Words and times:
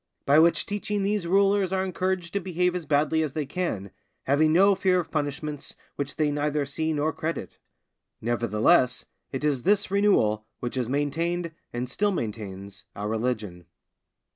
By 0.25 0.39
which 0.39 0.65
teaching 0.65 1.03
these 1.03 1.27
rulers 1.27 1.71
are 1.71 1.85
encouraged 1.85 2.33
to 2.33 2.39
behave 2.39 2.73
as 2.73 2.87
badly 2.87 3.21
as 3.21 3.33
they 3.33 3.45
can, 3.45 3.91
having 4.23 4.51
no 4.51 4.73
fear 4.73 4.99
of 4.99 5.11
punishments 5.11 5.75
which 5.95 6.15
they 6.15 6.31
neither 6.31 6.65
see 6.65 6.91
nor 6.91 7.13
credit. 7.13 7.59
Nevertheless, 8.19 9.05
it 9.31 9.43
is 9.43 9.61
this 9.61 9.91
renewal 9.91 10.47
which 10.59 10.73
has 10.73 10.89
maintained, 10.89 11.51
and 11.71 11.87
still 11.87 12.09
maintains, 12.09 12.85
our 12.95 13.07
religion. 13.07 13.67